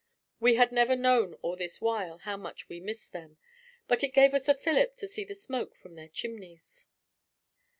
We 0.39 0.55
had 0.55 0.71
never 0.71 0.95
known 0.95 1.35
all 1.43 1.55
this 1.55 1.79
while 1.79 2.17
how 2.17 2.35
much 2.35 2.67
we 2.67 2.79
missed 2.79 3.11
them; 3.11 3.37
but 3.87 4.03
it 4.03 4.15
gave 4.15 4.33
us 4.33 4.49
a 4.49 4.55
fillip 4.55 4.95
to 4.95 5.07
see 5.07 5.23
the 5.23 5.35
smoke 5.35 5.75
from 5.77 5.93
their 5.93 6.09
chimneys. 6.09 6.87